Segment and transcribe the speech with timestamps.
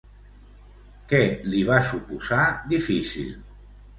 [1.11, 1.19] Què
[1.51, 2.41] li va suposar
[2.73, 3.31] difícil?